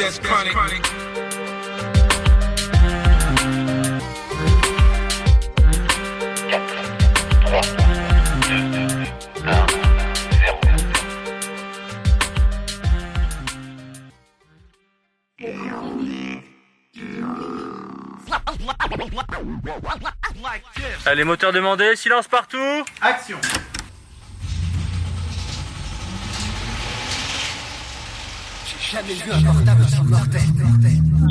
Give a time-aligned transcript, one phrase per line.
[0.00, 0.56] that's chronic.
[21.06, 23.38] Allez, moteur demandé, silence partout Action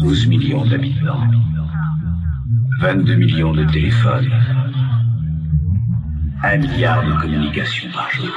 [0.02, 1.28] 12 millions d'habitants.
[2.80, 4.32] 22 millions de téléphones.
[6.42, 8.30] 1 milliard de communications par jour.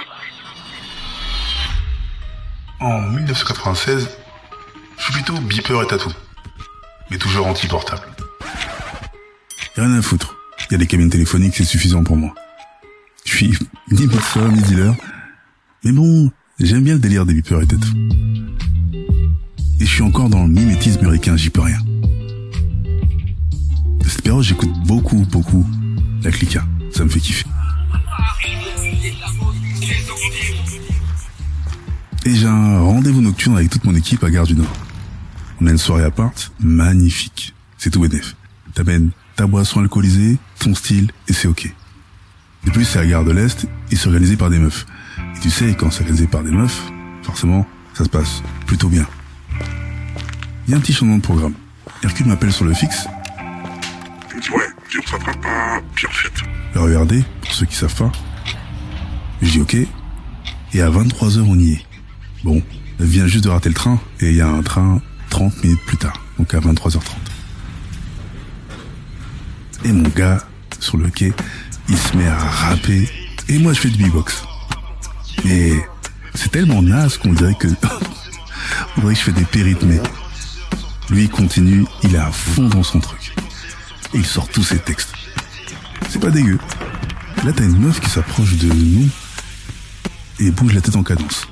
[2.81, 4.11] En 1996,
[4.99, 6.11] je suis plutôt beeper et tatou.
[7.13, 8.03] Mais toujours anti-portable.
[9.77, 10.35] Rien à foutre.
[10.69, 12.35] Il y a des cabines téléphoniques, c'est suffisant pour moi.
[13.25, 13.57] Je suis
[13.93, 14.97] ni médecin, ni dealer.
[15.85, 17.89] Mais bon, j'aime bien le délire des beepers et tatou.
[19.81, 21.79] Et je suis encore dans le mimétisme américain, j'y peux rien.
[24.07, 25.67] Cette période, j'écoute beaucoup, beaucoup
[26.23, 26.65] la clica.
[26.93, 27.47] Ça me fait kiffer.
[32.25, 34.73] Et j'ai un rendez-vous nocturne avec toute mon équipe à Gare du Nord.
[35.61, 37.55] On a une soirée à part, magnifique.
[37.79, 38.37] C'est tout bénef.
[38.75, 41.75] T'amènes ta boisson alcoolisée, ton style, et c'est ok.
[42.65, 44.87] De plus, c'est à Gare de l'Est, et c'est organisé par des meufs.
[45.37, 46.83] Et tu sais, quand c'est organisé par des meufs,
[47.23, 49.07] forcément, ça se passe plutôt bien.
[50.67, 51.55] Il y a un petit changement de programme.
[52.03, 53.07] Hercule m'appelle sur le fixe.
[54.31, 56.33] Il me dit ouais, puis on s'attrape pas, en fait.
[56.75, 58.13] Le RERD, pour ceux qui savent pas.
[59.41, 59.77] Je dis ok.
[60.75, 61.87] Et à 23h, on y est.
[62.45, 62.63] Bon,
[63.01, 65.83] elle vient juste de rater le train, et il y a un train 30 minutes
[65.87, 67.01] plus tard, donc à 23h30.
[69.85, 70.45] Et mon gars,
[70.79, 71.33] sur le quai,
[71.89, 73.09] il se met à rapper,
[73.49, 74.45] et moi je fais du beatbox.
[75.45, 75.75] Et
[76.35, 77.69] c'est tellement naze qu'on dirait que...
[78.97, 80.01] on dirait que je fais des pérythmés.
[81.11, 83.35] Lui il continue, il est à fond dans son truc.
[84.15, 85.13] Et il sort tous ses textes.
[86.09, 86.59] C'est pas dégueu.
[87.45, 89.09] Là t'as une meuf qui s'approche de nous
[90.39, 91.49] et bouge la tête en cadence.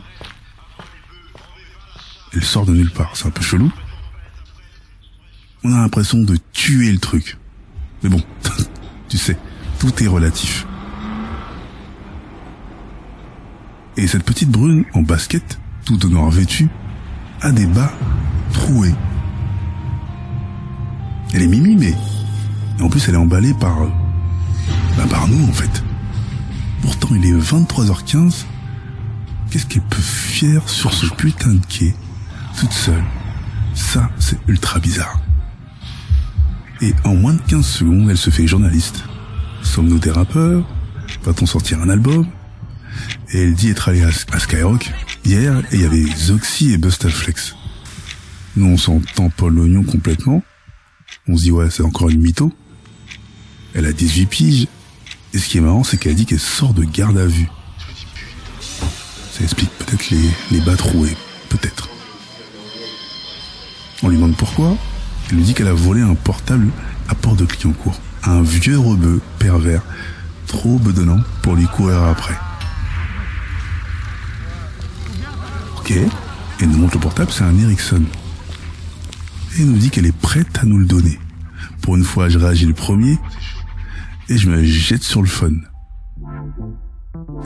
[2.32, 3.72] Elle sort de nulle part, c'est un peu chelou.
[5.64, 7.36] On a l'impression de tuer le truc.
[8.02, 8.22] Mais bon,
[9.08, 9.36] tu sais,
[9.80, 10.66] tout est relatif.
[13.96, 16.68] Et cette petite brune en basket, tout en noir vêtue,
[17.40, 17.92] a des bas
[18.52, 18.94] troués.
[21.34, 21.94] Elle est mimi, mais...
[22.78, 23.82] Et en plus, elle est emballée par...
[23.82, 23.88] euh,
[24.96, 25.82] Bah, par nous, en fait.
[26.82, 28.44] Pourtant, il est 23h15.
[29.50, 31.94] Qu'est-ce qu'elle peut faire sur ce putain de quai,
[32.58, 33.02] toute seule?
[33.74, 35.20] Ça, c'est ultra bizarre.
[36.80, 39.04] Et en moins de 15 secondes, elle se fait journaliste.
[39.70, 40.68] Sommes-nous des rappeurs?
[41.22, 42.26] Va-t-on sortir un album?
[43.32, 44.90] Et elle dit être allée à, Skyrock
[45.24, 47.54] hier et il y avait Zoxy et Bustaflex.
[48.56, 50.42] Nous, on s'en tamponne l'oignon complètement.
[51.28, 52.52] On se dit ouais, c'est encore une mytho.
[53.72, 54.66] Elle a 18 piges.
[55.34, 57.48] Et ce qui est marrant, c'est qu'elle dit qu'elle sort de garde à vue.
[59.30, 61.16] Ça explique peut-être les, les bas troués.
[61.48, 61.88] Peut-être.
[64.02, 64.76] On lui demande pourquoi.
[65.28, 66.72] Elle lui dit qu'elle a volé un portable
[67.08, 68.00] à Port de Clignancourt.
[68.24, 69.82] Un vieux rebeu pervers,
[70.46, 72.38] trop bedonnant pour lui courir après.
[75.78, 75.92] Ok.
[76.60, 78.02] Elle nous montre le portable, c'est un Ericsson.
[79.58, 81.18] Et nous dit qu'elle est prête à nous le donner.
[81.80, 83.18] Pour une fois, je réagis le premier
[84.28, 85.66] et je me jette sur le phone.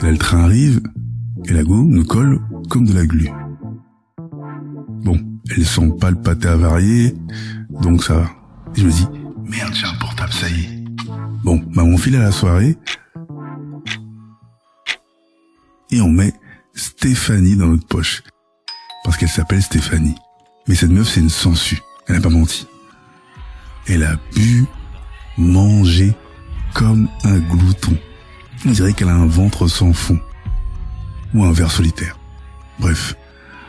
[0.01, 0.81] Là, le train arrive
[1.45, 3.29] et la go nous colle comme de la glu.
[5.03, 5.17] Bon,
[5.49, 7.15] elle sent pas le pâté avarié,
[7.81, 8.29] donc ça va.
[8.75, 9.07] Je me dis,
[9.49, 10.84] merde, j'ai un portable, ça y est.
[11.43, 12.77] Bon, bah on file à la soirée
[15.91, 16.33] et on met
[16.73, 18.23] Stéphanie dans notre poche.
[19.03, 20.15] Parce qu'elle s'appelle Stéphanie.
[20.67, 21.81] Mais cette meuf, c'est une sangsue.
[22.07, 22.67] Elle n'a pas menti.
[23.87, 24.65] Elle a bu,
[25.37, 26.15] mangé
[26.73, 27.95] comme un glouton.
[28.65, 30.19] On dirait qu'elle a un ventre sans fond.
[31.33, 32.17] Ou un verre solitaire.
[32.79, 33.15] Bref,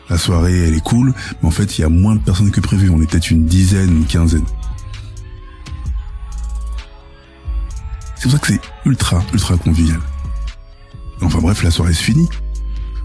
[0.08, 1.12] la soirée, elle est cool,
[1.42, 2.88] mais en fait, il y a moins de personnes que prévu.
[2.88, 4.46] On est peut-être une dizaine, une quinzaine.
[8.26, 10.00] C'est pour ça que c'est ultra, ultra convivial.
[11.22, 12.28] Enfin bref, la soirée se finit.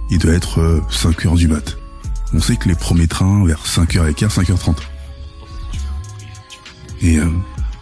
[0.09, 1.77] Il doit être euh, 5 heures du mat.
[2.33, 4.77] On sait que les premiers trains vers 5h15, 5h30.
[7.01, 7.29] Et euh,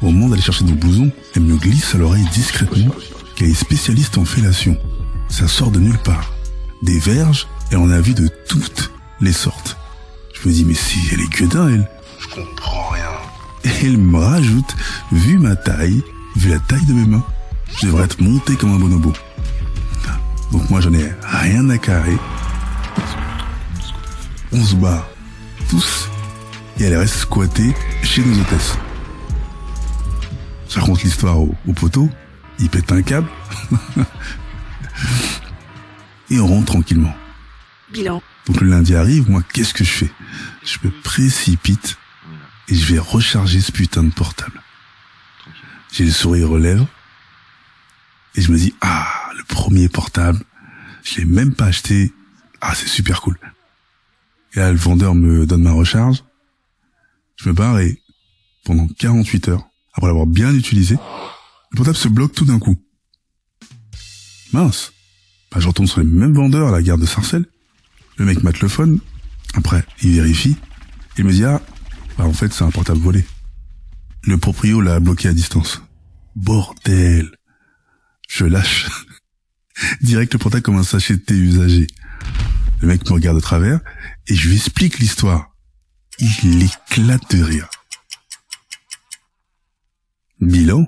[0.01, 2.93] au moment d'aller chercher nos blousons, elle me glisse à l'oreille discrètement
[3.37, 4.77] qu'elle est spécialiste en fellation.
[5.29, 6.33] Ça sort de nulle part.
[6.83, 9.77] Des verges, elle en a vu de toutes les sortes.
[10.33, 11.89] Je me dis, mais si elle est gueudin, elle.
[12.19, 13.11] Je comprends rien.
[13.63, 14.75] Et elle me rajoute,
[15.13, 16.03] vu ma taille,
[16.39, 17.25] vu la taille de mes mains,
[17.81, 19.11] je devrais être monté comme un bonobo.
[20.53, 22.17] Donc moi j'en ai rien à carrer.
[24.53, 25.07] On se bat
[25.69, 26.09] tous
[26.79, 28.77] et elle reste squattée chez nos hôtesses.
[30.69, 32.09] Je raconte l'histoire au, au poteau,
[32.57, 33.27] il pète un câble,
[36.29, 37.13] et on rentre tranquillement.
[37.91, 38.21] Bilan.
[38.47, 40.11] Donc le lundi arrive, moi qu'est-ce que je fais?
[40.63, 41.97] Je me précipite
[42.69, 44.61] et je vais recharger ce putain de portable.
[45.91, 46.87] J'ai le sourire aux lèvres
[48.35, 50.39] et je me dis ah le premier portable,
[51.03, 52.13] je l'ai même pas acheté,
[52.61, 53.39] ah c'est super cool.
[54.53, 56.23] Et là le vendeur me donne ma recharge,
[57.37, 58.01] je me barre et
[58.65, 60.97] pendant 48 heures, après l'avoir bien utilisé,
[61.71, 62.77] le portable se bloque tout d'un coup.
[64.51, 64.93] Mince,
[65.51, 67.45] bah, je retourne sur les mêmes vendeurs à la gare de Sarcelles.
[68.17, 68.99] Le mec m'a le.
[69.53, 70.57] Après, il vérifie.
[71.17, 71.61] Il me dit, ah,
[72.17, 73.23] bah, en fait, c'est un portable volé.
[74.23, 75.81] Le proprio l'a bloqué à distance.
[76.35, 77.31] Bordel.
[78.27, 78.87] Je lâche.
[80.01, 81.87] Direct le portable comme un sachet de thé usagé.
[82.81, 83.79] Le mec me regarde de travers
[84.27, 85.55] et je lui explique l'histoire.
[86.19, 87.69] Il éclate de rire.
[90.41, 90.87] Bilan,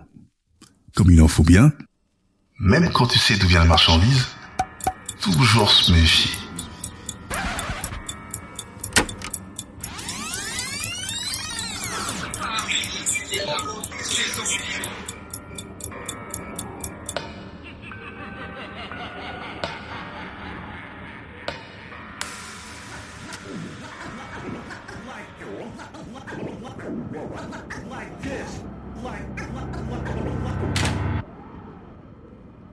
[0.95, 1.72] comme il en faut bien,
[2.62, 4.28] même quand tu sais d'où vient la marchandise,
[5.19, 6.40] toujours se méfier.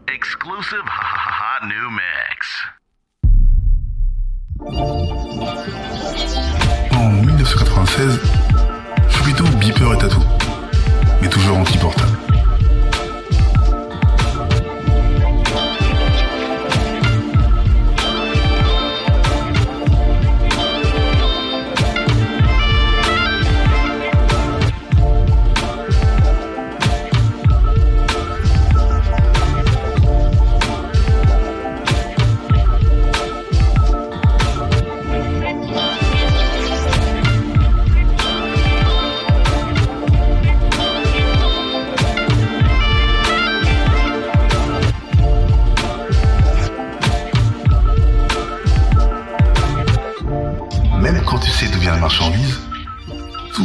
[0.05, 2.67] Exclusive hot new mix.
[6.91, 8.48] En 1996,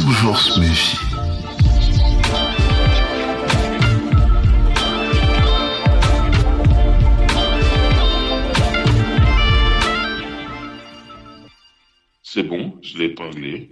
[0.00, 0.98] toujours se méfier.
[12.24, 13.70] C'est bon, je l'ai épinglé.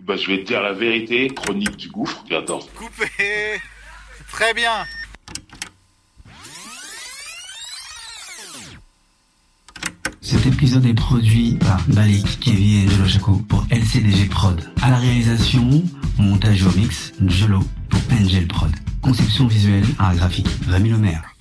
[0.00, 2.24] Bah, je vais te dire la vérité, chronique du gouffre.
[2.30, 3.60] Et attends, Coupé
[4.30, 4.86] Très bien
[10.30, 14.60] Cet épisode est produit par Balik, Kevin et Jolo Chaco pour LCDG Prod.
[14.82, 15.82] À la réalisation,
[16.18, 18.70] montage au mix, Jolo pour Angel Prod.
[19.00, 21.37] Conception visuelle, art graphique, Rémi Lemaire.